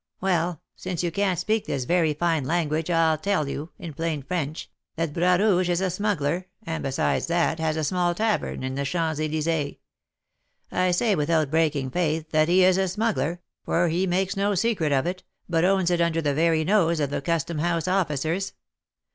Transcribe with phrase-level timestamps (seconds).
[0.19, 4.67] Well, since you can't speak this very fine language, I tell you, in plain French,
[4.95, 8.83] that Bras Rouge is a smuggler, and, besides that, has a small tavern in the
[8.83, 9.77] Champs Elysées.
[10.71, 14.91] I say, without breaking faith, that he is a smuggler, for he makes no secret
[14.91, 18.53] of it, but owns it under the very nose of the custom house officers.